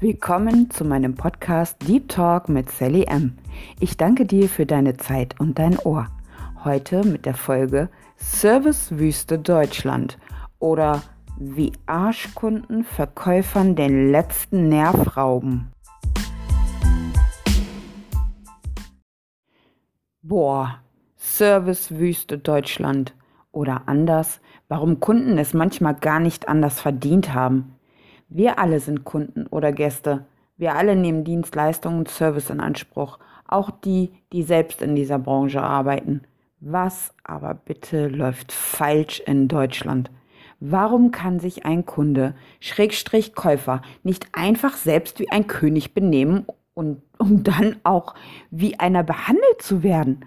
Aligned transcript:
Willkommen 0.00 0.70
zu 0.70 0.84
meinem 0.84 1.16
Podcast 1.16 1.76
Deep 1.88 2.08
Talk 2.08 2.48
mit 2.48 2.70
Sally 2.70 3.06
M. 3.08 3.36
Ich 3.80 3.96
danke 3.96 4.26
dir 4.26 4.48
für 4.48 4.64
deine 4.64 4.96
Zeit 4.96 5.34
und 5.40 5.58
dein 5.58 5.76
Ohr. 5.76 6.06
Heute 6.62 7.04
mit 7.04 7.26
der 7.26 7.34
Folge 7.34 7.88
Servicewüste 8.14 9.40
Deutschland 9.40 10.16
oder 10.60 11.02
wie 11.36 11.72
Arschkunden 11.86 12.84
Verkäufern 12.84 13.74
den 13.74 14.12
letzten 14.12 14.68
Nerv 14.68 15.16
rauben. 15.16 15.72
Boah, 20.22 20.78
Servicewüste 21.16 22.38
Deutschland 22.38 23.14
oder 23.50 23.82
anders, 23.86 24.40
warum 24.68 25.00
Kunden 25.00 25.38
es 25.38 25.54
manchmal 25.54 25.96
gar 25.96 26.20
nicht 26.20 26.48
anders 26.48 26.80
verdient 26.80 27.34
haben. 27.34 27.74
Wir 28.28 28.58
alle 28.58 28.80
sind 28.80 29.04
Kunden 29.04 29.46
oder 29.46 29.72
Gäste. 29.72 30.26
Wir 30.58 30.74
alle 30.74 30.96
nehmen 30.96 31.24
Dienstleistungen 31.24 32.00
und 32.00 32.08
Service 32.08 32.50
in 32.50 32.60
Anspruch, 32.60 33.18
auch 33.46 33.70
die, 33.70 34.10
die 34.32 34.42
selbst 34.42 34.82
in 34.82 34.94
dieser 34.94 35.18
Branche 35.18 35.62
arbeiten. 35.62 36.22
Was 36.60 37.14
aber 37.24 37.54
bitte 37.54 38.08
läuft 38.08 38.52
falsch 38.52 39.20
in 39.20 39.48
Deutschland? 39.48 40.10
Warum 40.60 41.12
kann 41.12 41.38
sich 41.38 41.64
ein 41.64 41.86
Kunde, 41.86 42.34
Schrägstrich 42.60 43.34
Käufer, 43.34 43.80
nicht 44.02 44.26
einfach 44.32 44.76
selbst 44.76 45.20
wie 45.20 45.30
ein 45.30 45.46
König 45.46 45.94
benehmen 45.94 46.44
und 46.74 47.00
um 47.18 47.44
dann 47.44 47.76
auch 47.84 48.14
wie 48.50 48.78
einer 48.78 49.04
behandelt 49.04 49.62
zu 49.62 49.82
werden? 49.82 50.24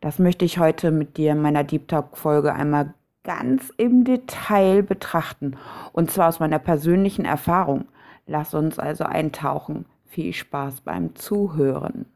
Das 0.00 0.18
möchte 0.18 0.44
ich 0.44 0.58
heute 0.58 0.90
mit 0.90 1.16
dir 1.16 1.32
in 1.32 1.40
meiner 1.40 1.64
Deep 1.64 1.88
Talk 1.88 2.18
Folge 2.18 2.52
einmal 2.52 2.92
ganz 3.24 3.72
im 3.76 4.04
Detail 4.04 4.82
betrachten 4.82 5.56
und 5.92 6.10
zwar 6.10 6.28
aus 6.28 6.40
meiner 6.40 6.58
persönlichen 6.58 7.24
Erfahrung. 7.24 7.86
Lass 8.26 8.54
uns 8.54 8.78
also 8.78 9.04
eintauchen. 9.04 9.86
Viel 10.06 10.32
Spaß 10.32 10.82
beim 10.82 11.14
Zuhören. 11.14 12.06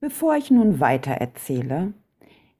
Bevor 0.00 0.36
ich 0.36 0.50
nun 0.50 0.80
weiter 0.80 1.12
erzähle, 1.12 1.92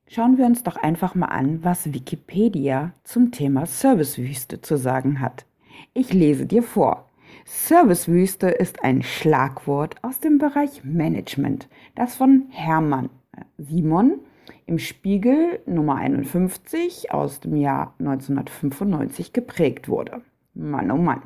schauen 0.06 0.36
wir 0.36 0.44
uns 0.46 0.62
doch 0.62 0.76
einfach 0.76 1.14
mal 1.14 1.26
an, 1.26 1.64
was 1.64 1.92
Wikipedia 1.92 2.92
zum 3.02 3.32
Thema 3.32 3.66
Servicewüste 3.66 4.60
zu 4.60 4.76
sagen 4.76 5.20
hat. 5.20 5.46
Ich 5.94 6.12
lese 6.12 6.46
dir 6.46 6.62
vor. 6.62 7.08
Servicewüste 7.46 8.48
ist 8.48 8.84
ein 8.84 9.02
Schlagwort 9.02 9.96
aus 10.02 10.20
dem 10.20 10.38
Bereich 10.38 10.84
Management, 10.84 11.68
das 11.94 12.14
von 12.14 12.46
Hermann 12.50 13.08
Simon 13.58 14.20
im 14.66 14.78
Spiegel 14.78 15.60
Nummer 15.66 15.96
51 15.96 17.12
aus 17.12 17.40
dem 17.40 17.56
Jahr 17.56 17.94
1995 17.98 19.32
geprägt 19.32 19.88
wurde. 19.88 20.22
Mann, 20.54 20.90
oh 20.90 20.96
Mann. 20.96 21.22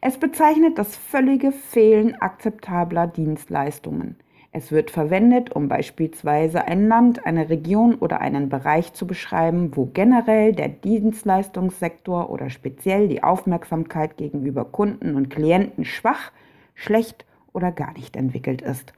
Es 0.00 0.18
bezeichnet 0.18 0.78
das 0.78 0.94
völlige 0.94 1.50
Fehlen 1.50 2.14
akzeptabler 2.20 3.06
Dienstleistungen. 3.06 4.16
Es 4.52 4.72
wird 4.72 4.90
verwendet, 4.90 5.54
um 5.54 5.68
beispielsweise 5.68 6.64
ein 6.64 6.88
Land, 6.88 7.26
eine 7.26 7.50
Region 7.50 7.94
oder 7.96 8.20
einen 8.20 8.48
Bereich 8.48 8.92
zu 8.92 9.06
beschreiben, 9.06 9.76
wo 9.76 9.86
generell 9.86 10.52
der 10.52 10.68
Dienstleistungssektor 10.68 12.30
oder 12.30 12.48
speziell 12.48 13.08
die 13.08 13.22
Aufmerksamkeit 13.22 14.16
gegenüber 14.16 14.64
Kunden 14.64 15.16
und 15.16 15.30
Klienten 15.30 15.84
schwach, 15.84 16.32
schlecht 16.74 17.26
oder 17.52 17.72
gar 17.72 17.92
nicht 17.92 18.16
entwickelt 18.16 18.62
ist. 18.62 18.92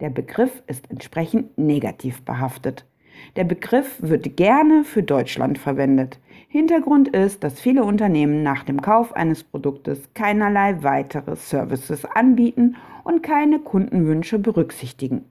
Der 0.00 0.10
Begriff 0.10 0.62
ist 0.66 0.90
entsprechend 0.90 1.58
negativ 1.58 2.22
behaftet. 2.22 2.86
Der 3.36 3.44
Begriff 3.44 3.96
wird 4.00 4.36
gerne 4.36 4.82
für 4.84 5.02
Deutschland 5.02 5.58
verwendet. 5.58 6.18
Hintergrund 6.48 7.08
ist, 7.08 7.44
dass 7.44 7.60
viele 7.60 7.84
Unternehmen 7.84 8.42
nach 8.42 8.64
dem 8.64 8.80
Kauf 8.80 9.12
eines 9.14 9.44
Produktes 9.44 10.00
keinerlei 10.14 10.82
weitere 10.82 11.36
Services 11.36 12.06
anbieten 12.06 12.76
und 13.04 13.22
keine 13.22 13.58
Kundenwünsche 13.58 14.38
berücksichtigen. 14.38 15.26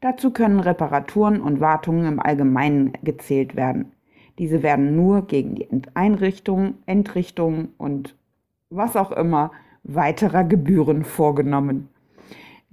Dazu 0.00 0.30
können 0.30 0.60
Reparaturen 0.60 1.40
und 1.40 1.60
Wartungen 1.60 2.06
im 2.06 2.20
Allgemeinen 2.20 2.92
gezählt 3.02 3.56
werden. 3.56 3.92
Diese 4.38 4.62
werden 4.62 4.94
nur 4.94 5.26
gegen 5.26 5.54
die 5.54 5.68
Einrichtung, 5.94 6.74
Entrichtung 6.86 7.68
und 7.78 8.14
was 8.70 8.96
auch 8.96 9.12
immer 9.12 9.52
weiterer 9.84 10.44
Gebühren 10.44 11.04
vorgenommen. 11.04 11.88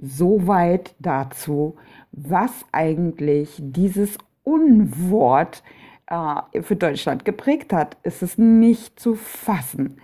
Soweit 0.02 0.96
dazu, 1.00 1.78
was 2.12 2.52
eigentlich 2.72 3.58
dieses 3.60 4.18
Unwort 4.44 5.62
äh, 6.08 6.62
für 6.62 6.76
Deutschland 6.76 7.26
geprägt 7.26 7.74
hat. 7.74 7.98
ist 8.04 8.24
Es 8.24 8.38
nicht 8.38 9.00
zu 9.00 9.16
fassen. 9.16 10.00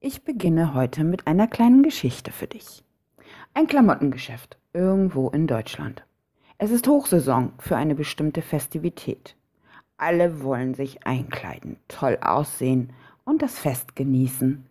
Ich 0.00 0.24
beginne 0.24 0.74
heute 0.74 1.04
mit 1.04 1.26
einer 1.26 1.46
kleinen 1.46 1.82
Geschichte 1.82 2.32
für 2.32 2.46
dich. 2.46 2.84
Ein 3.54 3.66
Klamottengeschäft 3.66 4.58
irgendwo 4.72 5.28
in 5.30 5.46
Deutschland. 5.46 6.04
Es 6.58 6.70
ist 6.70 6.86
Hochsaison 6.86 7.52
für 7.58 7.76
eine 7.76 7.94
bestimmte 7.94 8.42
Festivität. 8.42 9.36
Alle 9.96 10.42
wollen 10.42 10.74
sich 10.74 11.06
einkleiden, 11.06 11.76
toll 11.88 12.18
aussehen 12.20 12.92
und 13.24 13.42
das 13.42 13.58
Fest 13.58 13.96
genießen. 13.96 14.67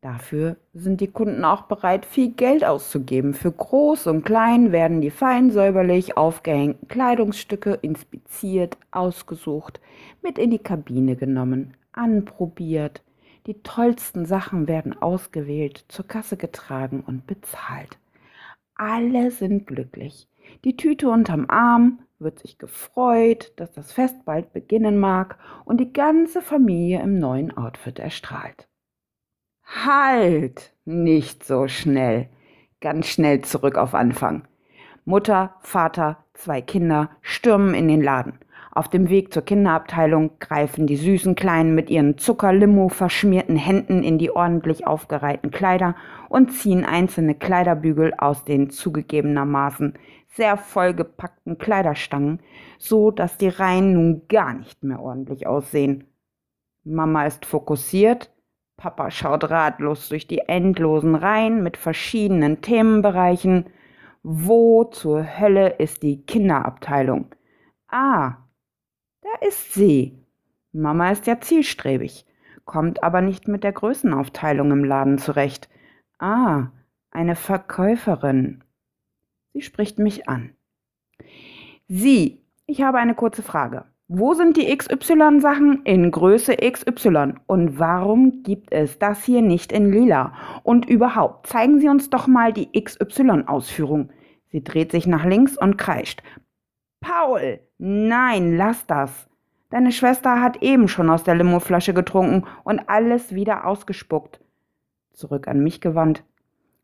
Dafür 0.00 0.56
sind 0.74 1.00
die 1.00 1.10
Kunden 1.10 1.44
auch 1.44 1.62
bereit, 1.62 2.06
viel 2.06 2.30
Geld 2.30 2.64
auszugeben. 2.64 3.34
Für 3.34 3.50
groß 3.50 4.06
und 4.06 4.24
klein 4.24 4.70
werden 4.70 5.00
die 5.00 5.10
fein 5.10 5.50
säuberlich 5.50 6.16
aufgehängten 6.16 6.86
Kleidungsstücke 6.86 7.74
inspiziert, 7.82 8.78
ausgesucht, 8.92 9.80
mit 10.22 10.38
in 10.38 10.50
die 10.52 10.60
Kabine 10.60 11.16
genommen, 11.16 11.74
anprobiert. 11.90 13.02
Die 13.46 13.60
tollsten 13.62 14.24
Sachen 14.24 14.68
werden 14.68 14.96
ausgewählt, 14.96 15.84
zur 15.88 16.06
Kasse 16.06 16.36
getragen 16.36 17.02
und 17.04 17.26
bezahlt. 17.26 17.98
Alle 18.76 19.32
sind 19.32 19.66
glücklich. 19.66 20.28
Die 20.64 20.76
Tüte 20.76 21.08
unterm 21.08 21.46
Arm 21.48 21.98
wird 22.20 22.38
sich 22.38 22.58
gefreut, 22.58 23.52
dass 23.56 23.72
das 23.72 23.90
Fest 23.90 24.24
bald 24.24 24.52
beginnen 24.52 24.98
mag 24.98 25.38
und 25.64 25.80
die 25.80 25.92
ganze 25.92 26.40
Familie 26.40 27.02
im 27.02 27.18
neuen 27.18 27.56
Outfit 27.56 27.98
erstrahlt. 27.98 28.68
Halt! 29.68 30.72
Nicht 30.86 31.44
so 31.44 31.68
schnell. 31.68 32.28
Ganz 32.80 33.06
schnell 33.06 33.42
zurück 33.42 33.76
auf 33.76 33.94
Anfang. 33.94 34.48
Mutter, 35.04 35.54
Vater, 35.60 36.24
zwei 36.32 36.62
Kinder 36.62 37.10
stürmen 37.20 37.74
in 37.74 37.86
den 37.86 38.00
Laden. 38.02 38.38
Auf 38.72 38.88
dem 38.88 39.10
Weg 39.10 39.32
zur 39.34 39.42
Kinderabteilung 39.42 40.38
greifen 40.38 40.86
die 40.86 40.96
süßen 40.96 41.34
Kleinen 41.34 41.74
mit 41.74 41.90
ihren 41.90 42.16
Zuckerlimo 42.16 42.88
verschmierten 42.88 43.56
Händen 43.56 44.02
in 44.02 44.16
die 44.16 44.30
ordentlich 44.30 44.86
aufgereihten 44.86 45.50
Kleider 45.50 45.96
und 46.30 46.52
ziehen 46.52 46.84
einzelne 46.84 47.34
Kleiderbügel 47.34 48.14
aus 48.16 48.44
den 48.44 48.70
zugegebenermaßen 48.70 49.94
sehr 50.28 50.56
vollgepackten 50.56 51.58
Kleiderstangen, 51.58 52.40
so 52.78 53.10
dass 53.10 53.36
die 53.36 53.48
Reihen 53.48 53.92
nun 53.92 54.22
gar 54.28 54.54
nicht 54.54 54.82
mehr 54.82 55.00
ordentlich 55.00 55.46
aussehen. 55.46 56.04
Mama 56.84 57.26
ist 57.26 57.44
fokussiert, 57.44 58.30
Papa 58.78 59.10
schaut 59.10 59.50
ratlos 59.50 60.08
durch 60.08 60.28
die 60.28 60.38
endlosen 60.38 61.16
Reihen 61.16 61.64
mit 61.64 61.76
verschiedenen 61.76 62.62
Themenbereichen. 62.62 63.66
Wo 64.22 64.84
zur 64.84 65.38
Hölle 65.38 65.70
ist 65.78 66.04
die 66.04 66.24
Kinderabteilung? 66.24 67.34
Ah, 67.88 68.36
da 69.20 69.46
ist 69.46 69.74
sie. 69.74 70.24
Mama 70.72 71.10
ist 71.10 71.26
ja 71.26 71.40
zielstrebig, 71.40 72.24
kommt 72.64 73.02
aber 73.02 73.20
nicht 73.20 73.48
mit 73.48 73.64
der 73.64 73.72
Größenaufteilung 73.72 74.70
im 74.70 74.84
Laden 74.84 75.18
zurecht. 75.18 75.68
Ah, 76.18 76.68
eine 77.10 77.34
Verkäuferin. 77.34 78.62
Sie 79.54 79.62
spricht 79.62 79.98
mich 79.98 80.28
an. 80.28 80.54
Sie, 81.88 82.44
ich 82.66 82.82
habe 82.82 82.98
eine 82.98 83.16
kurze 83.16 83.42
Frage. 83.42 83.86
Wo 84.10 84.32
sind 84.32 84.56
die 84.56 84.74
XY-Sachen 84.74 85.82
in 85.84 86.10
Größe 86.10 86.56
XY? 86.56 87.34
Und 87.46 87.78
warum 87.78 88.42
gibt 88.42 88.72
es 88.72 88.98
das 88.98 89.22
hier 89.22 89.42
nicht 89.42 89.70
in 89.70 89.92
lila? 89.92 90.32
Und 90.62 90.88
überhaupt, 90.88 91.46
zeigen 91.46 91.78
Sie 91.78 91.90
uns 91.90 92.08
doch 92.08 92.26
mal 92.26 92.54
die 92.54 92.72
XY-Ausführung. 92.72 94.08
Sie 94.46 94.64
dreht 94.64 94.92
sich 94.92 95.06
nach 95.06 95.26
links 95.26 95.58
und 95.58 95.76
kreischt. 95.76 96.22
Paul, 97.00 97.60
nein, 97.76 98.56
lass 98.56 98.86
das. 98.86 99.28
Deine 99.68 99.92
Schwester 99.92 100.40
hat 100.40 100.62
eben 100.62 100.88
schon 100.88 101.10
aus 101.10 101.24
der 101.24 101.34
Limoflasche 101.34 101.92
getrunken 101.92 102.46
und 102.64 102.88
alles 102.88 103.34
wieder 103.34 103.66
ausgespuckt. 103.66 104.40
Zurück 105.12 105.46
an 105.48 105.60
mich 105.60 105.82
gewandt. 105.82 106.24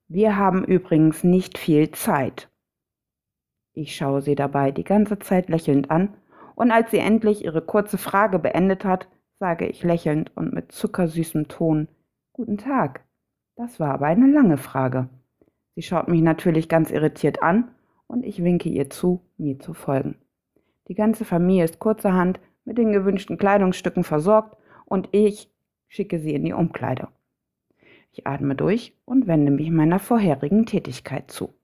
Wir 0.08 0.36
haben 0.36 0.62
übrigens 0.62 1.24
nicht 1.24 1.56
viel 1.56 1.90
Zeit. 1.90 2.50
Ich 3.72 3.96
schaue 3.96 4.20
sie 4.20 4.34
dabei 4.34 4.72
die 4.72 4.84
ganze 4.84 5.18
Zeit 5.18 5.48
lächelnd 5.48 5.90
an 5.90 6.14
und 6.54 6.70
als 6.70 6.90
sie 6.90 6.98
endlich 6.98 7.44
ihre 7.44 7.62
kurze 7.62 7.98
Frage 7.98 8.38
beendet 8.38 8.84
hat, 8.84 9.08
sage 9.38 9.66
ich 9.66 9.82
lächelnd 9.82 10.36
und 10.36 10.52
mit 10.52 10.72
zuckersüßem 10.72 11.48
Ton 11.48 11.88
Guten 12.32 12.58
Tag. 12.58 13.04
Das 13.56 13.78
war 13.78 13.94
aber 13.94 14.06
eine 14.06 14.26
lange 14.26 14.56
Frage. 14.56 15.08
Sie 15.76 15.82
schaut 15.82 16.08
mich 16.08 16.20
natürlich 16.20 16.68
ganz 16.68 16.90
irritiert 16.90 17.42
an 17.42 17.70
und 18.08 18.24
ich 18.24 18.42
winke 18.42 18.68
ihr 18.68 18.90
zu, 18.90 19.20
mir 19.36 19.58
zu 19.60 19.72
folgen. 19.74 20.16
Die 20.88 20.94
ganze 20.94 21.24
Familie 21.24 21.64
ist 21.64 21.78
kurzerhand 21.78 22.40
mit 22.64 22.78
den 22.78 22.92
gewünschten 22.92 23.38
Kleidungsstücken 23.38 24.04
versorgt 24.04 24.56
und 24.84 25.08
ich 25.12 25.50
schicke 25.88 26.18
sie 26.18 26.34
in 26.34 26.44
die 26.44 26.52
Umkleide. 26.52 27.08
Ich 28.10 28.26
atme 28.26 28.54
durch 28.54 28.96
und 29.04 29.26
wende 29.26 29.50
mich 29.50 29.70
meiner 29.70 29.98
vorherigen 29.98 30.66
Tätigkeit 30.66 31.30
zu. 31.30 31.54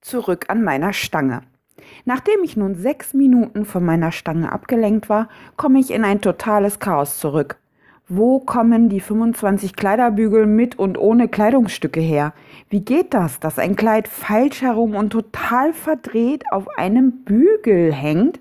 Zurück 0.00 0.46
an 0.48 0.62
meiner 0.62 0.92
Stange. 0.92 1.42
Nachdem 2.04 2.42
ich 2.42 2.56
nun 2.56 2.74
sechs 2.74 3.14
Minuten 3.14 3.64
von 3.64 3.84
meiner 3.84 4.12
Stange 4.12 4.52
abgelenkt 4.52 5.08
war, 5.08 5.28
komme 5.56 5.80
ich 5.80 5.90
in 5.90 6.04
ein 6.04 6.20
totales 6.20 6.78
Chaos 6.78 7.18
zurück. 7.18 7.58
Wo 8.08 8.40
kommen 8.40 8.88
die 8.88 9.00
25 9.00 9.74
Kleiderbügel 9.74 10.46
mit 10.46 10.78
und 10.78 10.98
ohne 10.98 11.28
Kleidungsstücke 11.28 12.00
her? 12.00 12.34
Wie 12.68 12.84
geht 12.84 13.14
das, 13.14 13.40
dass 13.40 13.58
ein 13.58 13.76
Kleid 13.76 14.08
falsch 14.08 14.62
herum 14.62 14.96
und 14.96 15.10
total 15.10 15.72
verdreht 15.72 16.44
auf 16.50 16.68
einem 16.76 17.24
Bügel 17.24 17.92
hängt? 17.92 18.40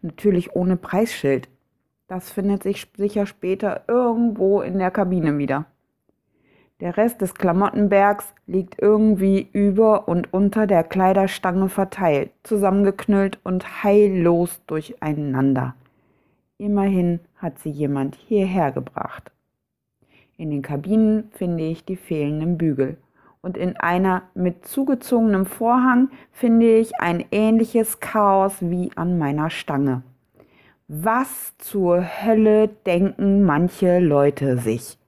Natürlich 0.00 0.54
ohne 0.54 0.76
Preisschild. 0.76 1.48
Das 2.08 2.30
findet 2.30 2.62
sich 2.62 2.88
sicher 2.96 3.26
später 3.26 3.82
irgendwo 3.88 4.62
in 4.62 4.78
der 4.78 4.90
Kabine 4.90 5.36
wieder. 5.38 5.66
Der 6.80 6.96
Rest 6.96 7.20
des 7.20 7.34
Klamottenbergs 7.34 8.32
liegt 8.46 8.80
irgendwie 8.80 9.48
über 9.52 10.08
und 10.08 10.32
unter 10.32 10.66
der 10.66 10.82
Kleiderstange 10.82 11.68
verteilt, 11.68 12.30
zusammengeknüllt 12.42 13.38
und 13.44 13.84
heillos 13.84 14.62
durcheinander. 14.66 15.74
Immerhin 16.56 17.20
hat 17.36 17.58
sie 17.58 17.70
jemand 17.70 18.14
hierher 18.14 18.72
gebracht. 18.72 19.30
In 20.38 20.50
den 20.50 20.62
Kabinen 20.62 21.30
finde 21.32 21.64
ich 21.64 21.84
die 21.84 21.96
fehlenden 21.96 22.56
Bügel 22.56 22.96
und 23.42 23.58
in 23.58 23.76
einer 23.76 24.22
mit 24.34 24.66
zugezogenem 24.66 25.44
Vorhang 25.44 26.08
finde 26.32 26.78
ich 26.78 26.98
ein 26.98 27.24
ähnliches 27.30 28.00
Chaos 28.00 28.56
wie 28.60 28.90
an 28.96 29.18
meiner 29.18 29.50
Stange. 29.50 30.02
Was 30.88 31.56
zur 31.58 32.02
Hölle 32.02 32.68
denken 32.68 33.44
manche 33.44 33.98
Leute 33.98 34.56
sich? 34.56 34.99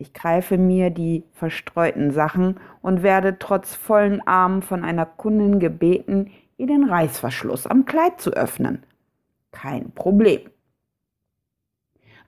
Ich 0.00 0.14
greife 0.14 0.58
mir 0.58 0.90
die 0.90 1.24
verstreuten 1.32 2.12
Sachen 2.12 2.60
und 2.82 3.02
werde 3.02 3.36
trotz 3.40 3.74
vollen 3.74 4.24
Armen 4.24 4.62
von 4.62 4.84
einer 4.84 5.04
Kundin 5.04 5.58
gebeten, 5.58 6.30
ihr 6.56 6.68
den 6.68 6.84
Reißverschluss 6.84 7.66
am 7.66 7.84
Kleid 7.84 8.20
zu 8.20 8.30
öffnen. 8.30 8.84
Kein 9.50 9.90
Problem. 9.90 10.42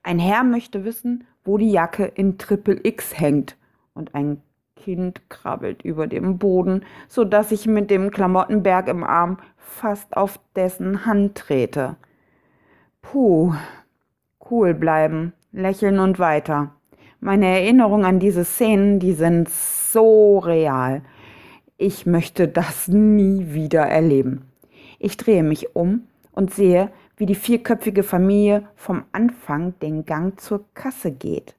Ein 0.03 0.19
Herr 0.19 0.43
möchte 0.43 0.83
wissen, 0.83 1.25
wo 1.45 1.57
die 1.57 1.71
Jacke 1.71 2.03
in 2.03 2.37
Triple 2.37 2.81
X 2.83 3.17
hängt, 3.17 3.55
und 3.93 4.15
ein 4.15 4.41
Kind 4.75 5.29
krabbelt 5.29 5.83
über 5.83 6.07
dem 6.07 6.39
Boden, 6.39 6.83
so 7.07 7.23
dass 7.23 7.53
ich 7.53 7.67
mit 7.67 7.89
dem 7.89 8.11
Klamottenberg 8.11 8.89
im 8.89 9.05
Arm 9.05 9.37
fast 9.55 10.17
auf 10.17 10.41
dessen 10.57 11.05
Hand 11.05 11.35
trete. 11.35 11.95
Puh, 13.01 13.53
cool 14.49 14.73
bleiben, 14.73 15.31
lächeln 15.53 15.99
und 15.99 16.19
weiter. 16.19 16.75
Meine 17.23 17.45
Erinnerungen 17.45 18.03
an 18.03 18.17
diese 18.17 18.43
Szenen, 18.43 18.97
die 18.97 19.13
sind 19.13 19.47
so 19.47 20.39
real. 20.39 21.03
Ich 21.77 22.07
möchte 22.07 22.47
das 22.47 22.87
nie 22.87 23.53
wieder 23.53 23.83
erleben. 23.83 24.47
Ich 24.97 25.17
drehe 25.17 25.43
mich 25.43 25.75
um 25.75 26.07
und 26.31 26.51
sehe, 26.51 26.89
wie 27.17 27.27
die 27.27 27.35
vierköpfige 27.35 28.01
Familie 28.01 28.67
vom 28.75 29.03
Anfang 29.11 29.77
den 29.83 30.03
Gang 30.03 30.39
zur 30.39 30.65
Kasse 30.73 31.11
geht. 31.11 31.53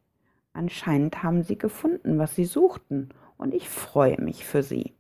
Anscheinend 0.53 1.23
haben 1.23 1.45
sie 1.45 1.57
gefunden, 1.57 2.19
was 2.19 2.35
sie 2.35 2.45
suchten, 2.45 3.11
und 3.37 3.55
ich 3.55 3.69
freue 3.69 4.21
mich 4.21 4.45
für 4.45 4.65
sie. 4.65 4.95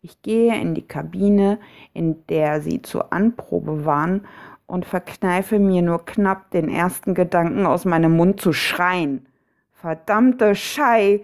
Ich 0.00 0.22
gehe 0.22 0.54
in 0.60 0.74
die 0.74 0.86
Kabine, 0.86 1.58
in 1.92 2.24
der 2.28 2.60
sie 2.60 2.82
zur 2.82 3.12
Anprobe 3.12 3.84
waren, 3.84 4.28
und 4.68 4.86
verkneife 4.86 5.58
mir 5.58 5.82
nur 5.82 6.04
knapp 6.04 6.52
den 6.52 6.68
ersten 6.68 7.14
Gedanken 7.14 7.66
aus 7.66 7.84
meinem 7.84 8.16
Mund 8.16 8.40
zu 8.40 8.52
schreien. 8.52 9.27
Verdammte 9.80 10.56
Scheibe! 10.56 11.22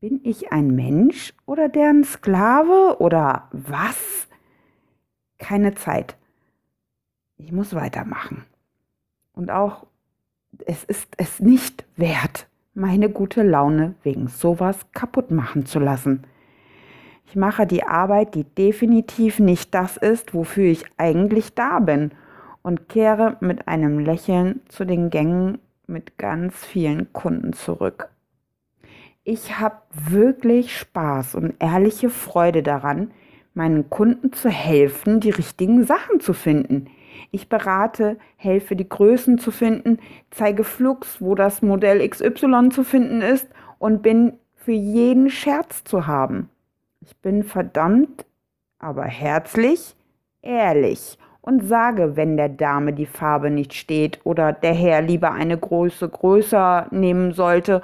Bin 0.00 0.20
ich 0.24 0.50
ein 0.50 0.74
Mensch 0.74 1.32
oder 1.46 1.68
deren 1.68 2.02
Sklave 2.02 2.96
oder 2.98 3.48
was? 3.52 4.26
Keine 5.38 5.76
Zeit. 5.76 6.16
Ich 7.36 7.52
muss 7.52 7.76
weitermachen. 7.76 8.44
Und 9.34 9.52
auch, 9.52 9.86
es 10.66 10.82
ist 10.82 11.14
es 11.16 11.38
nicht 11.38 11.84
wert, 11.94 12.48
meine 12.74 13.08
gute 13.08 13.44
Laune 13.44 13.94
wegen 14.02 14.26
sowas 14.26 14.90
kaputt 14.90 15.30
machen 15.30 15.64
zu 15.64 15.78
lassen. 15.78 16.24
Ich 17.26 17.36
mache 17.36 17.68
die 17.68 17.84
Arbeit, 17.84 18.34
die 18.34 18.42
definitiv 18.42 19.38
nicht 19.38 19.72
das 19.76 19.96
ist, 19.96 20.34
wofür 20.34 20.64
ich 20.64 20.86
eigentlich 20.96 21.54
da 21.54 21.78
bin, 21.78 22.10
und 22.62 22.88
kehre 22.88 23.36
mit 23.38 23.68
einem 23.68 24.00
Lächeln 24.00 24.60
zu 24.68 24.84
den 24.84 25.10
Gängen 25.10 25.58
mit 25.90 26.16
ganz 26.16 26.64
vielen 26.64 27.12
Kunden 27.12 27.52
zurück. 27.52 28.08
Ich 29.24 29.58
habe 29.58 29.76
wirklich 29.92 30.76
Spaß 30.76 31.34
und 31.34 31.54
ehrliche 31.58 32.08
Freude 32.08 32.62
daran, 32.62 33.10
meinen 33.52 33.90
Kunden 33.90 34.32
zu 34.32 34.48
helfen, 34.48 35.20
die 35.20 35.30
richtigen 35.30 35.84
Sachen 35.84 36.20
zu 36.20 36.32
finden. 36.32 36.86
Ich 37.30 37.48
berate, 37.48 38.16
helfe 38.36 38.76
die 38.76 38.88
Größen 38.88 39.38
zu 39.38 39.50
finden, 39.50 39.98
zeige 40.30 40.64
Flux, 40.64 41.20
wo 41.20 41.34
das 41.34 41.60
Modell 41.60 42.08
XY 42.08 42.70
zu 42.70 42.82
finden 42.84 43.20
ist 43.20 43.48
und 43.78 44.02
bin 44.02 44.34
für 44.54 44.72
jeden 44.72 45.28
Scherz 45.30 45.84
zu 45.84 46.06
haben. 46.06 46.48
Ich 47.00 47.16
bin 47.18 47.42
verdammt, 47.44 48.24
aber 48.78 49.04
herzlich, 49.04 49.94
ehrlich 50.42 51.18
und 51.42 51.66
sage, 51.66 52.16
wenn 52.16 52.36
der 52.36 52.48
Dame 52.48 52.92
die 52.92 53.06
Farbe 53.06 53.50
nicht 53.50 53.74
steht 53.74 54.20
oder 54.24 54.52
der 54.52 54.74
Herr 54.74 55.02
lieber 55.02 55.32
eine 55.32 55.56
Größe 55.56 56.08
größer 56.08 56.88
nehmen 56.90 57.32
sollte. 57.32 57.82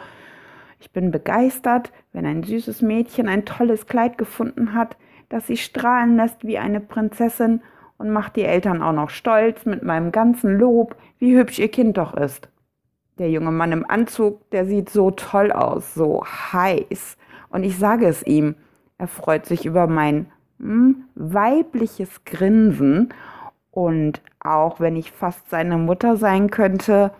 Ich 0.80 0.90
bin 0.90 1.10
begeistert, 1.10 1.92
wenn 2.12 2.26
ein 2.26 2.42
süßes 2.42 2.82
Mädchen 2.82 3.28
ein 3.28 3.44
tolles 3.44 3.86
Kleid 3.86 4.18
gefunden 4.18 4.74
hat, 4.74 4.96
das 5.28 5.46
sie 5.46 5.56
strahlen 5.56 6.16
lässt 6.16 6.44
wie 6.46 6.58
eine 6.58 6.80
Prinzessin 6.80 7.62
und 7.98 8.10
macht 8.10 8.36
die 8.36 8.44
Eltern 8.44 8.82
auch 8.82 8.92
noch 8.92 9.10
stolz 9.10 9.64
mit 9.64 9.82
meinem 9.82 10.12
ganzen 10.12 10.58
Lob, 10.58 10.96
wie 11.18 11.36
hübsch 11.36 11.58
ihr 11.58 11.70
Kind 11.70 11.96
doch 11.96 12.14
ist. 12.14 12.48
Der 13.18 13.30
junge 13.30 13.50
Mann 13.50 13.72
im 13.72 13.88
Anzug, 13.88 14.50
der 14.50 14.66
sieht 14.66 14.90
so 14.90 15.10
toll 15.10 15.50
aus, 15.50 15.94
so 15.94 16.22
heiß. 16.24 17.16
Und 17.48 17.64
ich 17.64 17.78
sage 17.78 18.06
es 18.06 18.22
ihm, 18.22 18.56
er 18.98 19.08
freut 19.08 19.46
sich 19.46 19.64
über 19.64 19.86
mein 19.86 20.26
hm, 20.58 21.04
weibliches 21.14 22.24
Grinsen 22.24 23.14
und 23.76 24.22
auch 24.40 24.80
wenn 24.80 24.96
ich 24.96 25.12
fast 25.12 25.50
seine 25.50 25.76
Mutter 25.76 26.16
sein 26.16 26.48
könnte, 26.48 27.10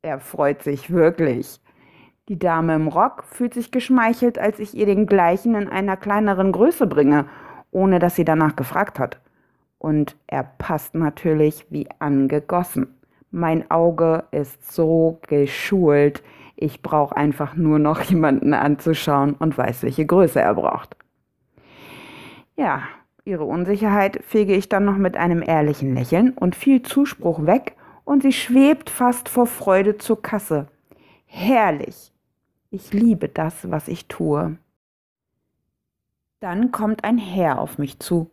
er 0.00 0.18
freut 0.18 0.62
sich 0.62 0.90
wirklich. 0.90 1.60
Die 2.30 2.38
Dame 2.38 2.74
im 2.74 2.88
Rock 2.88 3.24
fühlt 3.24 3.52
sich 3.52 3.70
geschmeichelt, 3.70 4.38
als 4.38 4.60
ich 4.60 4.72
ihr 4.72 4.86
den 4.86 5.04
gleichen 5.04 5.54
in 5.54 5.68
einer 5.68 5.98
kleineren 5.98 6.52
Größe 6.52 6.86
bringe, 6.86 7.26
ohne 7.70 7.98
dass 7.98 8.16
sie 8.16 8.24
danach 8.24 8.56
gefragt 8.56 8.98
hat. 8.98 9.20
Und 9.76 10.16
er 10.26 10.44
passt 10.44 10.94
natürlich 10.94 11.66
wie 11.68 11.86
angegossen. 11.98 12.86
Mein 13.30 13.70
Auge 13.70 14.24
ist 14.30 14.72
so 14.72 15.18
geschult, 15.28 16.22
ich 16.56 16.80
brauche 16.80 17.14
einfach 17.14 17.56
nur 17.56 17.78
noch 17.78 18.00
jemanden 18.00 18.54
anzuschauen 18.54 19.34
und 19.34 19.58
weiß, 19.58 19.82
welche 19.82 20.06
Größe 20.06 20.40
er 20.40 20.54
braucht. 20.54 20.96
Ja, 22.56 22.84
Ihre 23.26 23.44
Unsicherheit 23.44 24.22
fege 24.22 24.54
ich 24.54 24.68
dann 24.68 24.84
noch 24.84 24.98
mit 24.98 25.16
einem 25.16 25.42
ehrlichen 25.42 25.94
Lächeln 25.94 26.32
und 26.32 26.54
viel 26.54 26.82
Zuspruch 26.82 27.46
weg 27.46 27.74
und 28.04 28.22
sie 28.22 28.34
schwebt 28.34 28.90
fast 28.90 29.30
vor 29.30 29.46
Freude 29.46 29.96
zur 29.96 30.20
Kasse. 30.20 30.68
Herrlich. 31.24 32.12
Ich 32.70 32.92
liebe 32.92 33.30
das, 33.30 33.70
was 33.70 33.88
ich 33.88 34.08
tue. 34.08 34.58
Dann 36.40 36.70
kommt 36.70 37.04
ein 37.04 37.16
Herr 37.16 37.60
auf 37.60 37.78
mich 37.78 37.98
zu. 37.98 38.30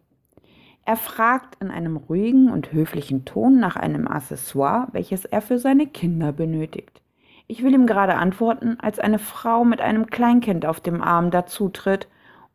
Er 0.84 0.98
fragt 0.98 1.62
in 1.62 1.72
einem 1.72 1.96
ruhigen 1.96 2.52
und 2.52 2.74
höflichen 2.74 3.24
Ton 3.24 3.60
nach 3.60 3.78
einem 3.78 4.10
Accessoire, 4.10 4.90
welches 4.92 5.24
er 5.24 5.42
für 5.42 5.58
seine 5.58 5.88
Kinder 5.88 6.34
benötigt. 6.34 7.02
Ich 7.48 7.64
will 7.64 7.74
ihm 7.74 7.86
gerade 7.86 8.16
antworten, 8.16 8.78
als 8.82 9.00
eine 9.00 9.20
Frau 9.20 9.64
mit 9.64 9.80
einem 9.80 10.08
Kleinkind 10.08 10.66
auf 10.66 10.82
dem 10.82 11.02
Arm 11.02 11.32
dazutritt 11.32 12.10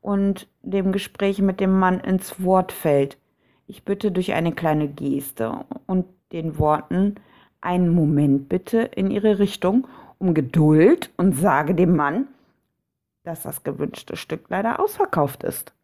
und 0.06 0.46
dem 0.62 0.92
Gespräch 0.92 1.42
mit 1.42 1.58
dem 1.58 1.76
Mann 1.80 1.98
ins 1.98 2.40
Wort 2.40 2.70
fällt. 2.70 3.18
Ich 3.66 3.84
bitte 3.84 4.12
durch 4.12 4.34
eine 4.34 4.52
kleine 4.52 4.86
Geste 4.86 5.64
und 5.86 6.06
den 6.30 6.60
Worten 6.60 7.16
einen 7.60 7.92
Moment 7.92 8.48
bitte 8.48 8.82
in 8.82 9.10
ihre 9.10 9.40
Richtung 9.40 9.88
um 10.18 10.32
Geduld 10.32 11.10
und 11.16 11.36
sage 11.36 11.74
dem 11.74 11.96
Mann, 11.96 12.28
dass 13.24 13.42
das 13.42 13.64
gewünschte 13.64 14.14
Stück 14.14 14.44
leider 14.48 14.78
ausverkauft 14.78 15.42
ist. 15.42 15.74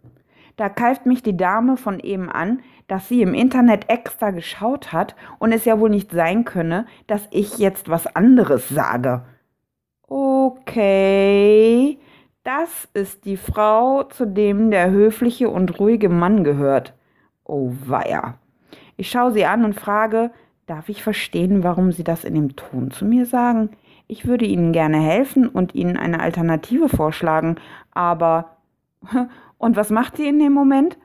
Da 0.54 0.68
keift 0.68 1.04
mich 1.04 1.24
die 1.24 1.36
Dame 1.36 1.76
von 1.76 1.98
eben 1.98 2.30
an, 2.30 2.60
dass 2.86 3.08
sie 3.08 3.22
im 3.22 3.34
Internet 3.34 3.90
extra 3.90 4.30
geschaut 4.30 4.92
hat 4.92 5.16
und 5.40 5.50
es 5.50 5.64
ja 5.64 5.80
wohl 5.80 5.90
nicht 5.90 6.12
sein 6.12 6.44
könne, 6.44 6.86
dass 7.08 7.26
ich 7.32 7.58
jetzt 7.58 7.88
was 7.88 8.06
anderes 8.14 8.68
sage. 8.68 9.24
Okay, 10.06 11.98
das 12.44 12.88
ist 12.94 13.24
die 13.24 13.36
Frau, 13.36 14.04
zu 14.04 14.26
dem 14.26 14.70
der 14.70 14.90
höfliche 14.90 15.48
und 15.48 15.78
ruhige 15.78 16.08
Mann 16.08 16.44
gehört. 16.44 16.94
Oh 17.44 17.72
weia. 17.84 18.38
Ich 18.96 19.10
schaue 19.10 19.32
sie 19.32 19.44
an 19.44 19.64
und 19.64 19.74
frage, 19.74 20.30
Darf 20.66 20.88
ich 20.88 21.02
verstehen, 21.02 21.64
warum 21.64 21.90
Sie 21.90 22.04
das 22.04 22.24
in 22.24 22.34
dem 22.34 22.54
Ton 22.54 22.92
zu 22.92 23.04
mir 23.04 23.26
sagen? 23.26 23.70
Ich 24.06 24.26
würde 24.26 24.44
Ihnen 24.44 24.72
gerne 24.72 24.98
helfen 24.98 25.48
und 25.48 25.74
Ihnen 25.74 25.96
eine 25.96 26.20
Alternative 26.20 26.88
vorschlagen, 26.88 27.56
aber. 27.90 28.56
Und 29.58 29.76
was 29.76 29.90
macht 29.90 30.16
sie 30.16 30.26
in 30.26 30.40
dem 30.40 30.52
Moment? 30.52 30.98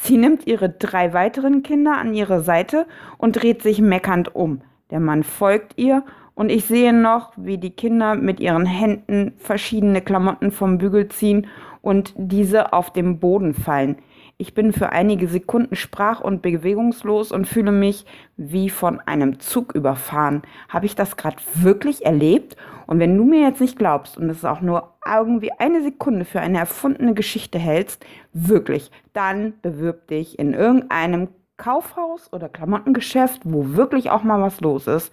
Sie 0.00 0.16
nimmt 0.16 0.48
ihre 0.48 0.68
drei 0.68 1.12
weiteren 1.12 1.62
Kinder 1.62 1.96
an 1.96 2.12
ihre 2.12 2.40
Seite 2.40 2.88
und 3.18 3.40
dreht 3.40 3.62
sich 3.62 3.80
meckernd 3.80 4.34
um. 4.34 4.62
Der 4.90 4.98
Mann 4.98 5.22
folgt 5.22 5.78
ihr 5.78 6.02
und 6.34 6.50
ich 6.50 6.64
sehe 6.64 6.92
noch, 6.92 7.32
wie 7.36 7.58
die 7.58 7.70
Kinder 7.70 8.16
mit 8.16 8.40
ihren 8.40 8.66
Händen 8.66 9.34
verschiedene 9.38 10.00
Klamotten 10.00 10.50
vom 10.50 10.78
Bügel 10.78 11.08
ziehen 11.08 11.46
und 11.80 12.12
diese 12.16 12.72
auf 12.72 12.92
den 12.92 13.20
Boden 13.20 13.54
fallen. 13.54 13.96
Ich 14.36 14.52
bin 14.52 14.72
für 14.72 14.90
einige 14.90 15.28
Sekunden 15.28 15.76
sprach- 15.76 16.20
und 16.20 16.42
bewegungslos 16.42 17.30
und 17.30 17.46
fühle 17.46 17.70
mich 17.70 18.04
wie 18.36 18.68
von 18.68 18.98
einem 19.00 19.38
Zug 19.38 19.76
überfahren. 19.76 20.42
Habe 20.68 20.86
ich 20.86 20.96
das 20.96 21.16
gerade 21.16 21.36
wirklich 21.54 22.04
erlebt? 22.04 22.56
Und 22.86 22.98
wenn 22.98 23.16
du 23.16 23.24
mir 23.24 23.42
jetzt 23.42 23.60
nicht 23.60 23.78
glaubst 23.78 24.18
und 24.18 24.28
es 24.28 24.44
auch 24.44 24.60
nur 24.60 24.94
irgendwie 25.06 25.52
eine 25.52 25.82
Sekunde 25.82 26.24
für 26.24 26.40
eine 26.40 26.58
erfundene 26.58 27.14
Geschichte 27.14 27.60
hältst, 27.60 28.04
wirklich, 28.32 28.90
dann 29.12 29.54
bewirb 29.62 30.08
dich 30.08 30.36
in 30.38 30.52
irgendeinem 30.52 31.28
Kaufhaus 31.56 32.32
oder 32.32 32.48
Klamottengeschäft, 32.48 33.42
wo 33.44 33.76
wirklich 33.76 34.10
auch 34.10 34.24
mal 34.24 34.42
was 34.42 34.60
los 34.60 34.88
ist 34.88 35.12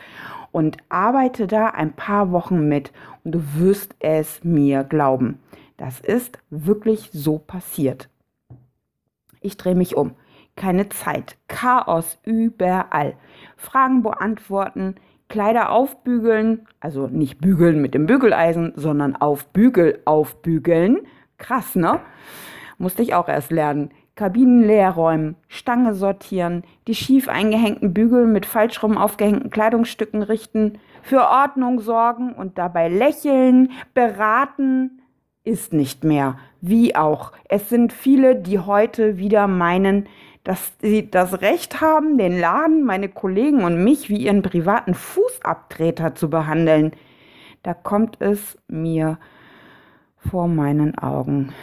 und 0.52 0.78
arbeite 0.90 1.48
da 1.48 1.68
ein 1.68 1.94
paar 1.94 2.32
Wochen 2.32 2.68
mit 2.68 2.92
und 3.24 3.34
du 3.34 3.42
wirst 3.56 3.96
es 4.00 4.44
mir 4.44 4.84
glauben. 4.84 5.40
Das 5.78 6.00
ist 6.00 6.38
wirklich 6.50 7.10
so 7.12 7.38
passiert. 7.40 8.10
Ich 9.42 9.58
drehe 9.58 9.76
mich 9.76 9.96
um. 9.96 10.14
Keine 10.56 10.90
Zeit. 10.90 11.38
Chaos 11.48 12.20
überall. 12.24 13.16
Fragen 13.58 14.04
beantworten, 14.04 14.96
Kleider 15.30 15.72
aufbügeln, 15.72 16.68
also 16.82 17.08
nicht 17.08 17.40
bügeln 17.40 17.82
mit 17.82 17.94
dem 17.94 18.06
Bügeleisen, 18.06 18.74
sondern 18.76 19.16
auf 19.16 19.48
Bügel 19.48 20.02
aufbügeln. 20.06 21.00
Krass, 21.38 21.76
ne? 21.76 22.02
Musste 22.78 23.02
ich 23.02 23.14
auch 23.14 23.30
erst 23.30 23.52
lernen. 23.52 23.92
Kabinen 24.16 24.64
leer 24.64 24.92
räumen, 24.92 25.36
Stange 25.48 25.94
sortieren, 25.94 26.64
die 26.88 26.96
schief 26.96 27.30
eingehängten 27.30 27.94
Bügel 27.94 28.28
mit 28.28 28.46
falsch 28.46 28.84
rum 28.84 28.98
aufgehängten 28.98 29.50
Kleidungsstücken 29.50 30.22
richten, 30.22 30.80
für 31.02 31.22
Ordnung 31.22 31.80
sorgen 31.80 32.34
und 32.34 32.58
dabei 32.58 32.90
lächeln, 32.90 33.72
beraten, 33.94 35.02
ist 35.44 35.74
nicht 35.74 36.04
mehr. 36.04 36.38
Wie 36.60 36.96
auch. 36.96 37.32
Es 37.50 37.70
sind 37.70 37.94
viele, 37.94 38.36
die 38.36 38.60
heute 38.60 39.18
wieder 39.18 39.48
meinen, 39.48 40.08
dass 40.44 40.74
sie 40.82 41.10
das 41.10 41.42
Recht 41.42 41.82
haben, 41.82 42.18
den 42.18 42.40
Laden, 42.40 42.84
meine 42.84 43.10
Kollegen 43.10 43.64
und 43.64 43.84
mich 43.84 44.10
wie 44.10 44.18
ihren 44.18 44.42
privaten 44.42 44.94
Fußabtreter 44.94 46.16
zu 46.16 46.30
behandeln. 46.30 46.92
Da 47.64 47.74
kommt 47.74 48.22
es 48.22 48.58
mir 48.68 49.18
vor 50.18 50.48
meinen 50.48 50.98
Augen 50.98 51.54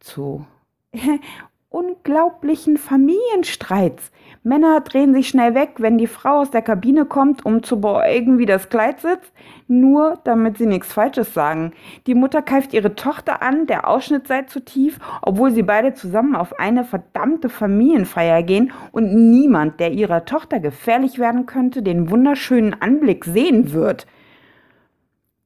zu 0.00 0.46
unglaublichen 1.70 2.78
Familienstreits. 2.78 4.10
Männer 4.42 4.80
drehen 4.80 5.12
sich 5.12 5.28
schnell 5.28 5.54
weg, 5.54 5.74
wenn 5.78 5.98
die 5.98 6.06
Frau 6.06 6.40
aus 6.40 6.50
der 6.50 6.62
Kabine 6.62 7.04
kommt, 7.04 7.44
um 7.44 7.62
zu 7.62 7.78
beäugen, 7.78 8.38
wie 8.38 8.46
das 8.46 8.70
Kleid 8.70 9.00
sitzt, 9.00 9.30
nur 9.66 10.18
damit 10.24 10.56
sie 10.56 10.64
nichts 10.64 10.90
Falsches 10.94 11.34
sagen. 11.34 11.74
Die 12.06 12.14
Mutter 12.14 12.40
keift 12.40 12.72
ihre 12.72 12.94
Tochter 12.94 13.42
an, 13.42 13.66
der 13.66 13.86
Ausschnitt 13.86 14.26
sei 14.26 14.42
zu 14.42 14.64
tief, 14.64 14.98
obwohl 15.20 15.50
sie 15.50 15.62
beide 15.62 15.92
zusammen 15.92 16.36
auf 16.36 16.58
eine 16.58 16.84
verdammte 16.84 17.50
Familienfeier 17.50 18.42
gehen 18.42 18.72
und 18.92 19.12
niemand, 19.12 19.78
der 19.78 19.92
ihrer 19.92 20.24
Tochter 20.24 20.60
gefährlich 20.60 21.18
werden 21.18 21.44
könnte, 21.44 21.82
den 21.82 22.10
wunderschönen 22.10 22.80
Anblick 22.80 23.26
sehen 23.26 23.74
wird. 23.74 24.06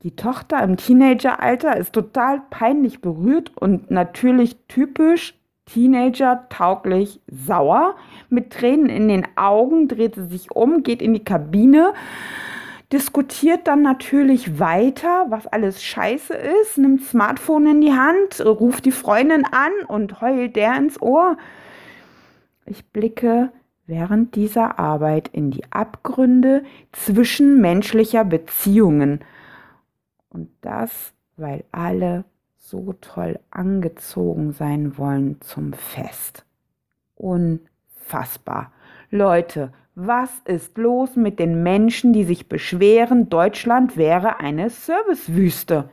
Die 0.04 0.14
Tochter 0.14 0.62
im 0.62 0.76
Teenageralter 0.76 1.76
ist 1.76 1.92
total 1.92 2.42
peinlich 2.50 3.00
berührt 3.00 3.52
und 3.56 3.90
natürlich 3.90 4.56
typisch 4.68 5.34
Teenager 5.66 6.46
tauglich 6.48 7.20
sauer. 7.26 7.96
Mit 8.28 8.50
Tränen 8.50 8.88
in 8.88 9.08
den 9.08 9.26
Augen 9.36 9.88
dreht 9.88 10.14
sie 10.14 10.26
sich 10.26 10.50
um, 10.50 10.82
geht 10.82 11.02
in 11.02 11.14
die 11.14 11.24
Kabine, 11.24 11.94
diskutiert 12.92 13.66
dann 13.66 13.82
natürlich 13.82 14.58
weiter, 14.58 15.26
was 15.28 15.46
alles 15.46 15.82
scheiße 15.82 16.34
ist, 16.34 16.78
nimmt 16.78 17.04
Smartphone 17.04 17.66
in 17.66 17.80
die 17.80 17.92
Hand, 17.92 18.44
ruft 18.44 18.84
die 18.84 18.92
Freundin 18.92 19.44
an 19.46 19.72
und 19.88 20.20
heult 20.20 20.56
der 20.56 20.76
ins 20.76 21.00
Ohr. 21.00 21.36
Ich 22.66 22.84
blicke 22.86 23.50
während 23.86 24.34
dieser 24.34 24.78
Arbeit 24.78 25.28
in 25.28 25.50
die 25.50 25.64
Abgründe 25.70 26.64
zwischenmenschlicher 26.92 28.24
Beziehungen. 28.24 29.20
Und 30.28 30.48
das, 30.60 31.12
weil 31.36 31.64
alle 31.72 32.24
so 32.72 32.94
toll 33.02 33.38
angezogen 33.50 34.52
sein 34.52 34.96
wollen 34.96 35.42
zum 35.42 35.74
Fest. 35.74 36.46
Unfassbar. 37.14 38.72
Leute, 39.10 39.74
was 39.94 40.30
ist 40.46 40.78
los 40.78 41.14
mit 41.14 41.38
den 41.38 41.62
Menschen, 41.62 42.14
die 42.14 42.24
sich 42.24 42.48
beschweren, 42.48 43.28
Deutschland 43.28 43.98
wäre 43.98 44.40
eine 44.40 44.70
Servicewüste? 44.70 45.90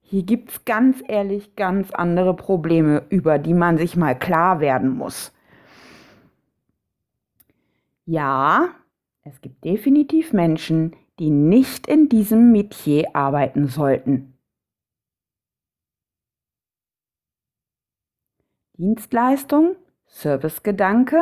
Hier 0.00 0.22
gibt's 0.22 0.64
ganz 0.64 1.04
ehrlich 1.06 1.56
ganz 1.56 1.90
andere 1.90 2.34
Probleme, 2.34 3.02
über 3.10 3.38
die 3.38 3.52
man 3.52 3.76
sich 3.76 3.94
mal 3.94 4.18
klar 4.18 4.60
werden 4.60 4.96
muss. 4.96 5.34
Ja, 8.06 8.68
es 9.24 9.42
gibt 9.42 9.62
definitiv 9.62 10.32
Menschen, 10.32 10.96
die 11.18 11.28
nicht 11.28 11.86
in 11.86 12.08
diesem 12.08 12.50
Metier 12.50 13.14
arbeiten 13.14 13.66
sollten. 13.66 14.37
Dienstleistung, 18.78 19.74
Servicegedanke, 20.06 21.20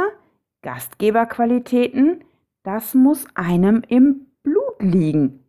Gastgeberqualitäten, 0.61 2.23
das 2.63 2.95
muss 2.95 3.27
einem 3.35 3.83
im 3.89 4.27
Blut 4.43 4.81
liegen. 4.81 5.49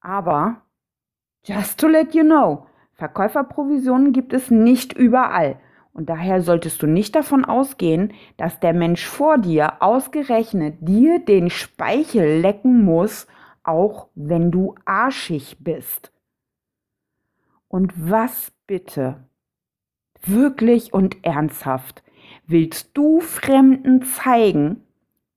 Aber, 0.00 0.62
just 1.44 1.78
to 1.78 1.86
let 1.86 2.14
you 2.14 2.24
know, 2.24 2.66
Verkäuferprovisionen 2.94 4.12
gibt 4.12 4.32
es 4.32 4.50
nicht 4.50 4.92
überall. 4.92 5.60
Und 5.92 6.08
daher 6.10 6.42
solltest 6.42 6.82
du 6.82 6.88
nicht 6.88 7.14
davon 7.14 7.44
ausgehen, 7.44 8.12
dass 8.36 8.58
der 8.58 8.74
Mensch 8.74 9.06
vor 9.06 9.38
dir 9.38 9.80
ausgerechnet 9.82 10.78
dir 10.80 11.20
den 11.20 11.48
Speichel 11.48 12.40
lecken 12.40 12.84
muss, 12.84 13.28
auch 13.62 14.08
wenn 14.16 14.50
du 14.50 14.74
arschig 14.84 15.58
bist. 15.60 16.12
Und 17.68 17.92
was 17.96 18.52
bitte 18.66 19.28
wirklich 20.28 20.92
und 20.92 21.24
ernsthaft, 21.24 22.02
willst 22.46 22.90
du 22.94 23.20
Fremden 23.20 24.02
zeigen, 24.02 24.82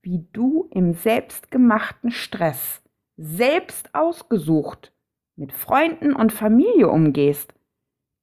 wie 0.02 0.26
du 0.34 0.68
im 0.72 0.94
selbstgemachten 0.94 2.12
Stress, 2.12 2.82
selbst 3.18 3.94
ausgesucht, 3.94 4.94
mit 5.36 5.52
Freunden 5.52 6.14
und 6.14 6.32
Familie 6.32 6.90
umgehst? 6.90 7.54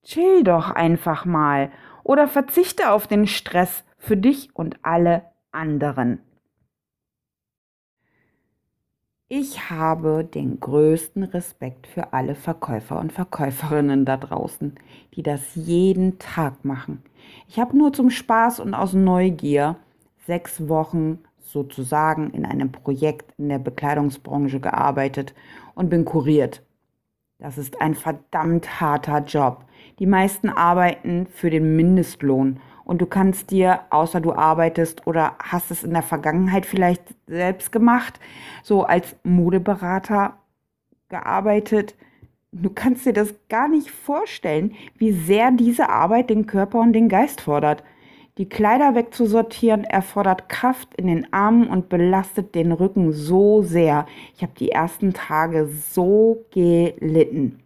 Chill 0.03 0.45
doch 0.45 0.71
einfach 0.71 1.25
mal 1.25 1.71
oder 2.03 2.29
verzichte 2.29 2.91
auf 2.91 3.07
den 3.07 3.27
Stress 3.27 3.85
für 3.99 4.17
dich 4.17 4.55
und 4.55 4.79
alle 4.83 5.25
anderen. 5.51 6.21
Ich 9.37 9.69
habe 9.69 10.23
den 10.23 10.61
größten 10.61 11.25
Respekt 11.25 11.89
für 11.89 12.13
alle 12.13 12.37
Verkäufer 12.37 13.01
und 13.01 13.13
Verkäuferinnen 13.13 14.05
da 14.05 14.17
draußen, 14.17 14.77
die 15.15 15.25
das 15.25 15.57
jeden 15.57 16.21
Tag 16.21 16.65
machen. 16.65 17.03
Ich 17.49 17.59
habe 17.59 17.77
nur 17.77 17.93
zum 17.93 18.11
Spaß 18.11 18.61
und 18.61 18.75
aus 18.75 18.93
Neugier 18.93 19.75
sechs 20.25 20.69
Wochen 20.69 21.19
sozusagen 21.41 22.31
in 22.31 22.47
einem 22.47 22.71
Projekt 22.71 23.35
in 23.37 23.49
der 23.49 23.59
Bekleidungsbranche 23.59 24.61
gearbeitet 24.61 25.35
und 25.75 25.91
bin 25.91 26.05
kuriert. 26.05 26.63
Das 27.41 27.59
ist 27.59 27.81
ein 27.81 27.97
verdammt 27.97 28.81
harter 28.81 29.19
Job. 29.25 29.65
Die 29.99 30.07
meisten 30.07 30.49
arbeiten 30.49 31.27
für 31.27 31.51
den 31.51 31.75
Mindestlohn 31.75 32.61
und 32.85 33.01
du 33.01 33.07
kannst 33.07 33.51
dir, 33.51 33.81
außer 33.91 34.21
du 34.21 34.33
arbeitest 34.33 35.07
oder 35.07 35.37
hast 35.43 35.71
es 35.71 35.85
in 35.85 35.93
der 35.93 36.03
Vergangenheit 36.03 36.67
vielleicht 36.67 37.03
selbst 37.27 37.73
gemacht, 37.73 38.21
so 38.63 38.85
als 38.85 39.17
Modeberater 39.23 40.35
gearbeitet, 41.09 41.95
du 42.53 42.71
kannst 42.71 43.07
dir 43.07 43.13
das 43.13 43.35
gar 43.49 43.69
nicht 43.69 43.91
vorstellen, 43.91 44.75
wie 44.97 45.13
sehr 45.13 45.51
diese 45.51 45.89
Arbeit 45.89 46.31
den 46.31 46.47
Körper 46.47 46.81
und 46.81 46.93
den 46.93 47.09
Geist 47.09 47.41
fordert. 47.41 47.83
Die 48.37 48.49
Kleider 48.49 48.97
wegzusortieren 48.97 49.85
erfordert 49.85 50.49
Kraft 50.49 50.93
in 50.97 51.07
den 51.07 51.33
Armen 51.33 51.69
und 51.69 51.89
belastet 51.89 52.57
den 52.57 52.73
Rücken 52.73 53.13
so 53.13 53.63
sehr. 53.63 54.07
Ich 54.35 54.43
habe 54.43 54.53
die 54.59 54.71
ersten 54.71 55.13
Tage 55.13 55.67
so 55.67 56.45
gelitten. 56.51 57.61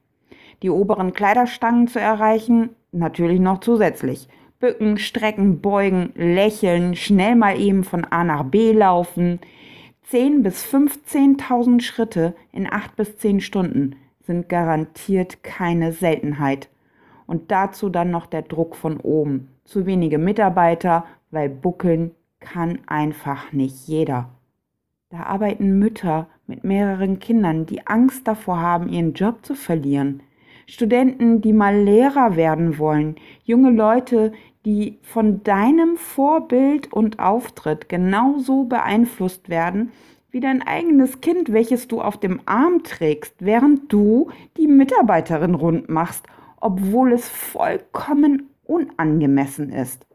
Die 0.63 0.69
oberen 0.69 1.15
Kleiderstangen 1.15 1.89
zu 1.89 2.01
erreichen, 2.01 2.71
natürlich 2.93 3.41
noch 3.41 3.61
zusätzlich. 3.61 4.29
Bücken, 4.61 4.99
strecken, 4.99 5.61
beugen, 5.61 6.13
lächeln, 6.17 6.97
schnell 6.97 7.37
mal 7.37 7.61
eben 7.61 7.85
von 7.85 8.05
A 8.05 8.25
nach 8.25 8.45
B 8.45 8.73
laufen, 8.73 9.39
10.000 10.11 10.43
bis 10.43 10.65
15.000 10.65 11.81
Schritte 11.81 12.35
in 12.51 12.67
8 12.67 12.97
bis 12.97 13.19
10 13.19 13.41
Stunden 13.41 13.97
sind 14.29 14.49
garantiert 14.49 15.43
keine 15.43 15.93
Seltenheit. 15.93 16.69
Und 17.27 17.51
dazu 17.51 17.89
dann 17.89 18.11
noch 18.11 18.27
der 18.27 18.43
Druck 18.43 18.75
von 18.75 18.99
oben. 18.99 19.49
Zu 19.65 19.87
wenige 19.87 20.19
Mitarbeiter, 20.19 21.05
weil 21.31 21.49
buckeln 21.49 22.13
kann 22.41 22.79
einfach 22.87 23.53
nicht 23.53 23.87
jeder. 23.87 24.31
Da 25.11 25.25
arbeiten 25.25 25.79
Mütter 25.79 26.29
mit 26.47 26.65
mehreren 26.65 27.19
Kindern, 27.19 27.65
die 27.65 27.87
Angst 27.87 28.29
davor 28.29 28.61
haben, 28.61 28.89
ihren 28.89 29.15
Job 29.15 29.45
zu 29.45 29.55
verlieren. 29.55 30.23
Studenten, 30.67 31.41
die 31.41 31.55
mal 31.55 31.75
Lehrer 31.79 32.37
werden 32.37 32.79
wollen. 32.79 33.17
Junge 33.45 33.71
Leute, 33.71 34.33
die 34.65 34.99
von 35.03 35.43
deinem 35.45 35.97
Vorbild 35.97 36.93
und 36.93 37.19
Auftritt 37.19 37.89
genauso 37.89 38.65
beeinflusst 38.65 39.49
werden 39.49 39.93
wie 40.31 40.41
dein 40.41 40.63
eigenes 40.63 41.21
Kind, 41.21 41.53
welches 41.53 41.89
du 41.89 42.03
auf 42.03 42.19
dem 42.19 42.41
Arm 42.45 42.83
trägst, 42.83 43.37
während 43.39 43.93
du 43.93 44.31
die 44.57 44.67
Mitarbeiterin 44.67 45.55
rund 45.55 45.89
machst, 45.89 46.27
obwohl 46.61 47.13
es 47.13 47.29
vollkommen 47.29 48.51
unangemessen 48.65 49.71
ist. 49.71 50.07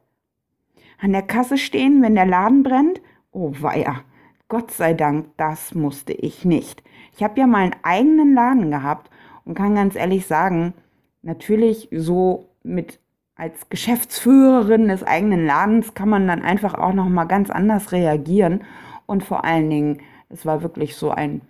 An 1.01 1.11
der 1.11 1.23
Kasse 1.23 1.57
stehen, 1.57 2.01
wenn 2.01 2.15
der 2.15 2.27
Laden 2.27 2.63
brennt? 2.63 3.01
Oh 3.31 3.51
weia, 3.59 4.01
Gott 4.47 4.71
sei 4.71 4.93
Dank, 4.93 5.29
das 5.37 5.73
musste 5.73 6.13
ich 6.13 6.45
nicht. 6.45 6.83
Ich 7.15 7.23
habe 7.23 7.39
ja 7.39 7.47
mal 7.47 7.63
einen 7.63 7.75
eigenen 7.81 8.35
Laden 8.35 8.69
gehabt 8.69 9.09
und 9.45 9.55
kann 9.55 9.75
ganz 9.75 9.95
ehrlich 9.95 10.27
sagen, 10.27 10.73
natürlich 11.23 11.89
so 11.91 12.49
mit 12.63 12.99
als 13.35 13.69
Geschäftsführerin 13.69 14.87
des 14.87 15.03
eigenen 15.03 15.45
Ladens 15.45 15.93
kann 15.93 16.09
man 16.09 16.27
dann 16.27 16.43
einfach 16.43 16.75
auch 16.75 16.93
noch 16.93 17.09
mal 17.09 17.25
ganz 17.25 17.49
anders 17.49 17.91
reagieren 17.91 18.63
und 19.05 19.23
vor 19.23 19.43
allen 19.43 19.69
Dingen 19.69 20.01
es 20.29 20.45
war 20.45 20.63
wirklich 20.63 20.95
so 20.95 21.11
ein 21.11 21.41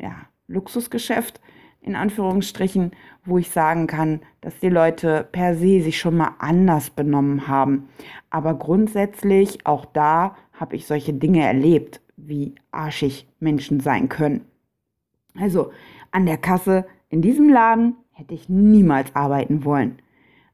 ja, 0.00 0.14
Luxusgeschäft 0.46 1.40
in 1.82 1.96
Anführungsstrichen, 1.96 2.92
wo 3.24 3.38
ich 3.38 3.50
sagen 3.50 3.86
kann, 3.86 4.20
dass 4.40 4.58
die 4.60 4.68
Leute 4.68 5.28
per 5.32 5.56
se 5.56 5.82
sich 5.82 5.98
schon 5.98 6.16
mal 6.16 6.34
anders 6.38 6.90
benommen 6.90 7.48
haben. 7.48 7.88
Aber 8.30 8.54
grundsätzlich 8.54 9.66
auch 9.66 9.84
da 9.84 10.36
habe 10.52 10.76
ich 10.76 10.86
solche 10.86 11.12
Dinge 11.12 11.44
erlebt, 11.44 12.00
wie 12.16 12.54
arschig 12.70 13.26
Menschen 13.40 13.80
sein 13.80 14.08
können. 14.08 14.44
Also 15.38 15.72
an 16.12 16.24
der 16.26 16.38
Kasse 16.38 16.86
in 17.08 17.20
diesem 17.20 17.48
Laden 17.48 17.96
hätte 18.12 18.34
ich 18.34 18.48
niemals 18.48 19.14
arbeiten 19.16 19.64
wollen. 19.64 19.98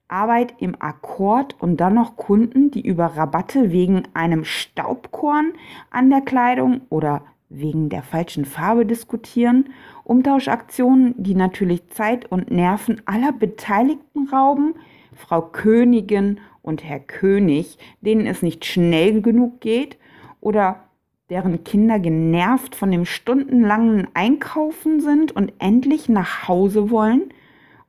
Arbeit 0.08 0.54
im 0.58 0.74
Akkord 0.80 1.54
und 1.60 1.76
dann 1.78 1.94
noch 1.94 2.16
Kunden, 2.16 2.70
die 2.70 2.86
über 2.86 3.16
Rabatte 3.16 3.70
wegen 3.70 4.04
einem 4.14 4.44
Staubkorn 4.44 5.52
an 5.90 6.10
der 6.10 6.22
Kleidung 6.22 6.80
oder 6.88 7.22
wegen 7.50 7.88
der 7.88 8.02
falschen 8.02 8.44
Farbe 8.44 8.84
diskutieren, 8.84 9.70
Umtauschaktionen, 10.04 11.14
die 11.16 11.34
natürlich 11.34 11.88
Zeit 11.90 12.30
und 12.30 12.50
Nerven 12.50 13.00
aller 13.06 13.32
Beteiligten 13.32 14.28
rauben, 14.28 14.74
Frau 15.14 15.42
Königin 15.42 16.40
und 16.62 16.84
Herr 16.84 17.00
König, 17.00 17.78
denen 18.00 18.26
es 18.26 18.42
nicht 18.42 18.64
schnell 18.64 19.22
genug 19.22 19.60
geht, 19.60 19.98
oder 20.40 20.84
deren 21.30 21.64
Kinder 21.64 21.98
genervt 21.98 22.74
von 22.74 22.90
dem 22.90 23.04
stundenlangen 23.04 24.08
Einkaufen 24.14 25.00
sind 25.00 25.32
und 25.32 25.52
endlich 25.58 26.08
nach 26.08 26.48
Hause 26.48 26.90
wollen, 26.90 27.32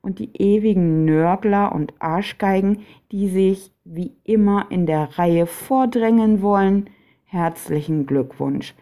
und 0.02 0.20
die 0.20 0.32
ewigen 0.34 1.06
Nörgler 1.06 1.74
und 1.74 1.94
Arschgeigen, 2.00 2.80
die 3.12 3.28
sich 3.28 3.72
wie 3.84 4.14
immer 4.24 4.68
in 4.70 4.86
der 4.86 5.18
Reihe 5.18 5.46
vordrängen 5.46 6.42
wollen, 6.42 6.90
herzlichen 7.26 8.06
Glückwunsch. 8.06 8.76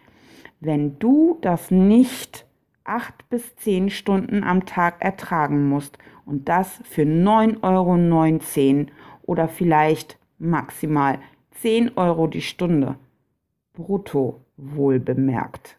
Wenn 0.60 0.98
du 0.98 1.38
das 1.40 1.70
nicht 1.70 2.46
acht 2.84 3.28
bis 3.28 3.54
zehn 3.56 3.90
Stunden 3.90 4.42
am 4.42 4.66
Tag 4.66 5.02
ertragen 5.02 5.68
musst 5.68 5.98
und 6.24 6.48
das 6.48 6.80
für 6.84 7.02
9,19 7.02 8.78
Euro 8.78 8.92
oder 9.22 9.48
vielleicht 9.48 10.18
maximal 10.38 11.18
10 11.60 11.96
Euro 11.96 12.26
die 12.26 12.42
Stunde, 12.42 12.96
brutto 13.74 14.40
wohl 14.56 14.98
bemerkt. 15.00 15.77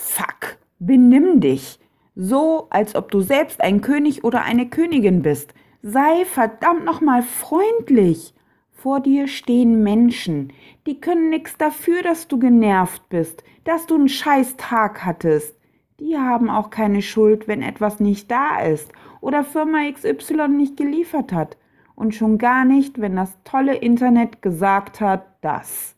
Fuck, 0.00 0.58
benimm 0.78 1.40
dich. 1.40 1.80
So, 2.14 2.68
als 2.70 2.94
ob 2.94 3.10
du 3.10 3.20
selbst 3.20 3.60
ein 3.60 3.80
König 3.80 4.22
oder 4.22 4.42
eine 4.42 4.68
Königin 4.68 5.22
bist. 5.22 5.52
Sei 5.82 6.24
verdammt 6.24 6.84
nochmal 6.84 7.22
freundlich. 7.22 8.32
Vor 8.70 9.00
dir 9.00 9.26
stehen 9.26 9.82
Menschen, 9.82 10.52
die 10.86 11.00
können 11.00 11.30
nichts 11.30 11.56
dafür, 11.58 12.04
dass 12.04 12.28
du 12.28 12.38
genervt 12.38 13.08
bist, 13.08 13.42
dass 13.64 13.86
du 13.86 13.96
einen 13.96 14.08
scheiß 14.08 14.56
Tag 14.56 15.04
hattest. 15.04 15.56
Die 15.98 16.16
haben 16.16 16.48
auch 16.48 16.70
keine 16.70 17.02
Schuld, 17.02 17.48
wenn 17.48 17.60
etwas 17.60 17.98
nicht 17.98 18.30
da 18.30 18.60
ist 18.60 18.92
oder 19.20 19.42
Firma 19.42 19.90
XY 19.90 20.46
nicht 20.48 20.76
geliefert 20.76 21.32
hat. 21.32 21.56
Und 21.96 22.14
schon 22.14 22.38
gar 22.38 22.64
nicht, 22.64 23.00
wenn 23.00 23.16
das 23.16 23.36
tolle 23.42 23.74
Internet 23.74 24.42
gesagt 24.42 25.00
hat, 25.00 25.26
dass. 25.40 25.97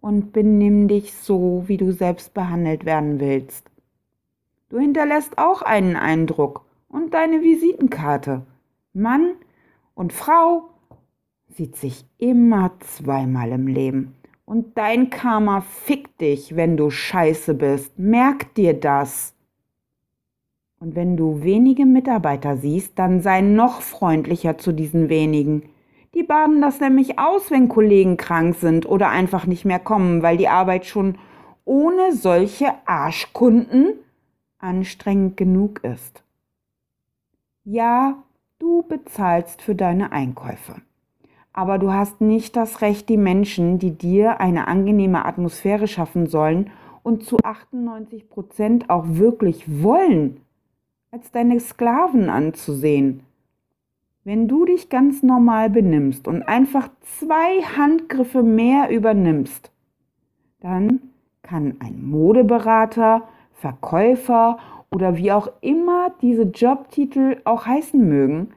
Und 0.00 0.32
benimm 0.32 0.88
dich 0.88 1.14
so, 1.14 1.64
wie 1.66 1.76
du 1.76 1.92
selbst 1.92 2.32
behandelt 2.34 2.84
werden 2.84 3.20
willst. 3.20 3.68
Du 4.68 4.78
hinterlässt 4.78 5.38
auch 5.38 5.62
einen 5.62 5.96
Eindruck 5.96 6.64
und 6.88 7.14
deine 7.14 7.42
Visitenkarte. 7.42 8.46
Mann 8.92 9.32
und 9.94 10.12
Frau 10.12 10.70
sieht 11.48 11.76
sich 11.76 12.04
immer 12.18 12.72
zweimal 12.80 13.50
im 13.50 13.66
Leben. 13.66 14.14
Und 14.44 14.78
dein 14.78 15.10
Karma 15.10 15.60
fickt 15.60 16.20
dich, 16.20 16.56
wenn 16.56 16.76
du 16.76 16.90
scheiße 16.90 17.54
bist. 17.54 17.98
Merk 17.98 18.54
dir 18.54 18.72
das. 18.72 19.34
Und 20.80 20.94
wenn 20.94 21.16
du 21.16 21.42
wenige 21.42 21.84
Mitarbeiter 21.84 22.56
siehst, 22.56 22.98
dann 22.98 23.20
sei 23.20 23.40
noch 23.40 23.82
freundlicher 23.82 24.56
zu 24.56 24.72
diesen 24.72 25.08
wenigen. 25.08 25.64
Die 26.14 26.22
baden 26.22 26.60
das 26.60 26.80
nämlich 26.80 27.18
aus, 27.18 27.50
wenn 27.50 27.68
Kollegen 27.68 28.16
krank 28.16 28.56
sind 28.56 28.86
oder 28.86 29.10
einfach 29.10 29.46
nicht 29.46 29.64
mehr 29.64 29.78
kommen, 29.78 30.22
weil 30.22 30.36
die 30.36 30.48
Arbeit 30.48 30.86
schon 30.86 31.18
ohne 31.64 32.12
solche 32.12 32.72
Arschkunden 32.86 33.92
anstrengend 34.58 35.36
genug 35.36 35.84
ist. 35.84 36.22
Ja, 37.64 38.22
du 38.58 38.82
bezahlst 38.82 39.60
für 39.60 39.74
deine 39.74 40.10
Einkäufe. 40.12 40.76
Aber 41.52 41.78
du 41.78 41.92
hast 41.92 42.20
nicht 42.20 42.56
das 42.56 42.80
Recht, 42.80 43.08
die 43.08 43.16
Menschen, 43.16 43.78
die 43.78 43.90
dir 43.90 44.40
eine 44.40 44.68
angenehme 44.68 45.24
Atmosphäre 45.24 45.88
schaffen 45.88 46.26
sollen 46.26 46.70
und 47.02 47.24
zu 47.24 47.36
98 47.42 48.28
Prozent 48.28 48.90
auch 48.90 49.04
wirklich 49.06 49.82
wollen, 49.82 50.40
als 51.10 51.30
deine 51.30 51.58
Sklaven 51.60 52.30
anzusehen. 52.30 53.24
Wenn 54.28 54.46
du 54.46 54.66
dich 54.66 54.90
ganz 54.90 55.22
normal 55.22 55.70
benimmst 55.70 56.28
und 56.28 56.42
einfach 56.42 56.90
zwei 57.00 57.62
Handgriffe 57.62 58.42
mehr 58.42 58.90
übernimmst, 58.90 59.72
dann 60.60 61.00
kann 61.40 61.76
ein 61.80 62.04
Modeberater, 62.04 63.22
Verkäufer 63.54 64.58
oder 64.90 65.16
wie 65.16 65.32
auch 65.32 65.48
immer 65.62 66.12
diese 66.20 66.42
Jobtitel 66.42 67.38
auch 67.44 67.64
heißen 67.64 68.06
mögen, 68.06 68.50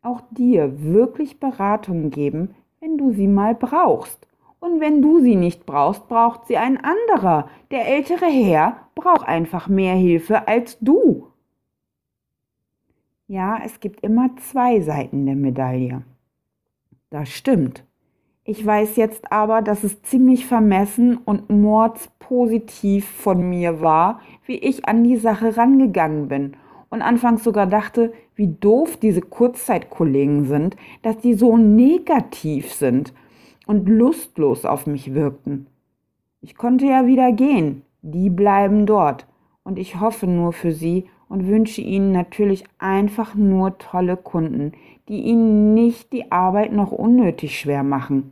auch 0.00 0.22
dir 0.30 0.82
wirklich 0.82 1.38
Beratung 1.38 2.08
geben, 2.08 2.54
wenn 2.80 2.96
du 2.96 3.12
sie 3.12 3.28
mal 3.28 3.54
brauchst. 3.54 4.26
Und 4.58 4.80
wenn 4.80 5.02
du 5.02 5.20
sie 5.20 5.36
nicht 5.36 5.66
brauchst, 5.66 6.08
braucht 6.08 6.46
sie 6.46 6.56
ein 6.56 6.78
anderer. 6.82 7.50
Der 7.70 7.86
ältere 7.86 8.24
Herr 8.24 8.78
braucht 8.94 9.28
einfach 9.28 9.68
mehr 9.68 9.96
Hilfe 9.96 10.48
als 10.48 10.78
du. 10.78 11.26
Ja, 13.26 13.58
es 13.64 13.80
gibt 13.80 14.02
immer 14.02 14.36
zwei 14.36 14.80
Seiten 14.80 15.24
der 15.24 15.34
Medaille. 15.34 16.02
Das 17.08 17.30
stimmt. 17.30 17.84
Ich 18.44 18.64
weiß 18.64 18.96
jetzt 18.96 19.32
aber, 19.32 19.62
dass 19.62 19.82
es 19.82 20.02
ziemlich 20.02 20.44
vermessen 20.44 21.16
und 21.16 21.48
mordspositiv 21.48 23.08
von 23.08 23.48
mir 23.48 23.80
war, 23.80 24.20
wie 24.44 24.58
ich 24.58 24.86
an 24.86 25.04
die 25.04 25.16
Sache 25.16 25.56
rangegangen 25.56 26.28
bin 26.28 26.56
und 26.90 27.00
anfangs 27.00 27.42
sogar 27.42 27.66
dachte, 27.66 28.12
wie 28.34 28.48
doof 28.48 28.98
diese 28.98 29.22
Kurzzeitkollegen 29.22 30.44
sind, 30.44 30.76
dass 31.00 31.16
die 31.16 31.32
so 31.32 31.56
negativ 31.56 32.74
sind 32.74 33.14
und 33.66 33.88
lustlos 33.88 34.66
auf 34.66 34.86
mich 34.86 35.14
wirkten. 35.14 35.66
Ich 36.42 36.56
konnte 36.56 36.84
ja 36.84 37.06
wieder 37.06 37.32
gehen, 37.32 37.82
die 38.02 38.28
bleiben 38.28 38.84
dort 38.84 39.26
und 39.62 39.78
ich 39.78 39.98
hoffe 39.98 40.26
nur 40.26 40.52
für 40.52 40.72
sie 40.72 41.08
und 41.34 41.48
wünsche 41.48 41.80
Ihnen 41.80 42.12
natürlich 42.12 42.62
einfach 42.78 43.34
nur 43.34 43.76
tolle 43.78 44.16
Kunden, 44.16 44.70
die 45.08 45.20
Ihnen 45.22 45.74
nicht 45.74 46.12
die 46.12 46.30
Arbeit 46.30 46.72
noch 46.72 46.92
unnötig 46.92 47.58
schwer 47.58 47.82
machen. 47.82 48.30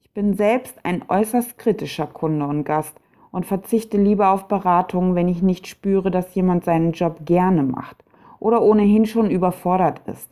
Ich 0.00 0.12
bin 0.12 0.34
selbst 0.34 0.78
ein 0.84 1.02
äußerst 1.08 1.58
kritischer 1.58 2.06
Kunde 2.06 2.46
und 2.46 2.62
Gast 2.62 2.94
und 3.32 3.44
verzichte 3.44 3.96
lieber 3.96 4.30
auf 4.30 4.46
Beratungen, 4.46 5.16
wenn 5.16 5.26
ich 5.26 5.42
nicht 5.42 5.66
spüre, 5.66 6.12
dass 6.12 6.36
jemand 6.36 6.64
seinen 6.64 6.92
Job 6.92 7.26
gerne 7.26 7.64
macht 7.64 8.04
oder 8.38 8.62
ohnehin 8.62 9.04
schon 9.04 9.28
überfordert 9.28 10.00
ist. 10.06 10.30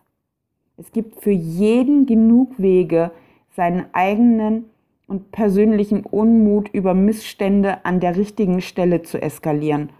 Es 0.77 0.93
gibt 0.93 1.23
für 1.23 1.33
jeden 1.33 2.07
genug 2.07 2.57
Wege, 2.59 3.11
seinen 3.57 3.87
eigenen 3.95 4.67
und 5.09 5.33
persönlichen 5.33 6.05
Unmut 6.05 6.69
über 6.69 6.95
Missstände 6.95 7.85
an 7.85 7.99
der 7.99 8.15
richtigen 8.15 8.61
Stelle 8.61 9.03
zu 9.03 9.21
eskalieren 9.21 9.91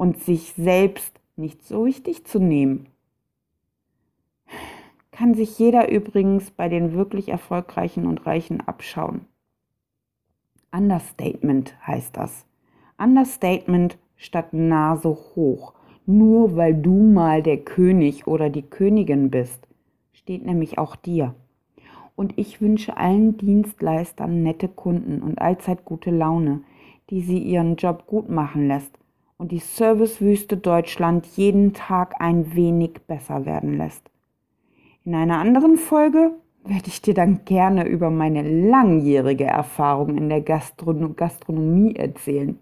und 0.00 0.18
sich 0.18 0.54
selbst 0.54 1.20
nicht 1.36 1.62
so 1.62 1.84
wichtig 1.84 2.24
zu 2.24 2.38
nehmen. 2.38 2.86
Kann 5.10 5.34
sich 5.34 5.58
jeder 5.58 5.92
übrigens 5.92 6.50
bei 6.50 6.70
den 6.70 6.94
wirklich 6.94 7.28
erfolgreichen 7.28 8.06
und 8.06 8.24
reichen 8.24 8.62
abschauen. 8.62 9.26
Understatement 10.72 11.74
heißt 11.86 12.16
das. 12.16 12.46
Understatement 12.96 13.98
statt 14.16 14.54
Nase 14.54 15.10
hoch. 15.10 15.74
Nur 16.06 16.56
weil 16.56 16.74
du 16.74 16.94
mal 17.02 17.42
der 17.42 17.58
König 17.58 18.26
oder 18.26 18.48
die 18.48 18.62
Königin 18.62 19.30
bist, 19.30 19.68
steht 20.14 20.46
nämlich 20.46 20.78
auch 20.78 20.96
dir. 20.96 21.34
Und 22.16 22.38
ich 22.38 22.62
wünsche 22.62 22.96
allen 22.96 23.36
Dienstleistern 23.36 24.42
nette 24.42 24.68
Kunden 24.68 25.20
und 25.20 25.42
allzeit 25.42 25.84
gute 25.84 26.10
Laune, 26.10 26.62
die 27.10 27.20
sie 27.20 27.38
ihren 27.38 27.76
Job 27.76 28.06
gut 28.06 28.30
machen 28.30 28.66
lässt 28.66 28.99
und 29.40 29.52
die 29.52 29.58
Servicewüste 29.58 30.58
Deutschland 30.58 31.24
jeden 31.34 31.72
Tag 31.72 32.16
ein 32.20 32.54
wenig 32.54 33.00
besser 33.06 33.46
werden 33.46 33.78
lässt. 33.78 34.10
In 35.02 35.14
einer 35.14 35.38
anderen 35.38 35.78
Folge 35.78 36.32
werde 36.62 36.88
ich 36.88 37.00
dir 37.00 37.14
dann 37.14 37.46
gerne 37.46 37.88
über 37.88 38.10
meine 38.10 38.42
langjährige 38.42 39.44
Erfahrung 39.44 40.18
in 40.18 40.28
der 40.28 40.42
Gastron 40.42 41.16
Gastronomie 41.16 41.96
erzählen. 41.96 42.58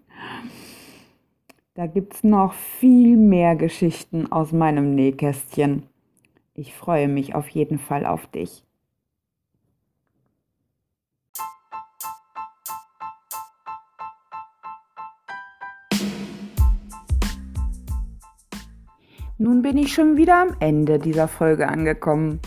Da 1.73 1.85
gibt 1.85 2.13
es 2.13 2.23
noch 2.23 2.53
viel 2.53 3.17
mehr 3.17 3.57
Geschichten 3.57 4.31
aus 4.31 4.53
meinem 4.53 4.95
Nähkästchen. 4.95 5.83
Ich 6.53 6.73
freue 6.73 7.09
mich 7.09 7.35
auf 7.35 7.49
jeden 7.49 7.79
Fall 7.79 8.05
auf 8.05 8.25
dich. 8.27 8.63
Nun 19.41 19.61
bin 19.61 19.77
ich 19.77 19.93
schon 19.93 20.17
wieder 20.17 20.41
am 20.41 20.49
Ende 20.59 20.99
dieser 20.99 21.29
Folge 21.29 21.69
angekommen 21.69 22.41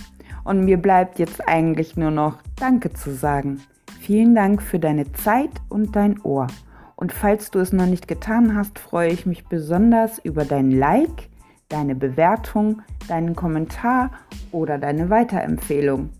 und 0.44 0.66
mir 0.66 0.76
bleibt 0.76 1.18
jetzt 1.18 1.48
eigentlich 1.48 1.96
nur 1.96 2.10
noch 2.10 2.36
Danke 2.56 2.92
zu 2.92 3.14
sagen. 3.14 3.62
Vielen 4.02 4.34
Dank 4.34 4.60
für 4.60 4.78
deine 4.78 5.10
Zeit 5.14 5.52
und 5.70 5.96
dein 5.96 6.20
Ohr. 6.20 6.48
Und 6.94 7.14
falls 7.14 7.50
du 7.50 7.60
es 7.60 7.72
noch 7.72 7.86
nicht 7.86 8.08
getan 8.08 8.54
hast, 8.54 8.78
freue 8.78 9.08
ich 9.08 9.24
mich 9.24 9.46
besonders 9.46 10.18
über 10.18 10.44
dein 10.44 10.70
Like, 10.70 11.30
deine 11.70 11.94
Bewertung, 11.94 12.82
deinen 13.08 13.34
Kommentar 13.34 14.10
oder 14.50 14.76
deine 14.76 15.08
Weiterempfehlung. 15.08 16.10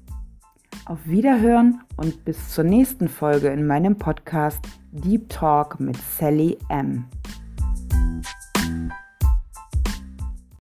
Auf 0.86 1.00
Wiederhören 1.04 1.82
und 1.98 2.24
bis 2.24 2.48
zur 2.48 2.64
nächsten 2.64 3.08
Folge 3.08 3.48
in 3.48 3.66
meinem 3.66 3.96
Podcast 3.96 4.64
Deep 4.90 5.28
Talk 5.28 5.78
mit 5.80 5.98
Sally 5.98 6.56
M. 6.70 7.04